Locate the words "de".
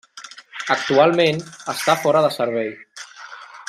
2.27-2.35